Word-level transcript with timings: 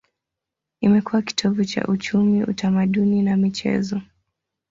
Imekuwa 0.81 1.21
kitovu 1.21 1.65
cha 1.65 1.85
uchumi, 1.87 2.43
utamaduni 2.43 3.21
na 3.21 3.37
michezo. 3.37 4.01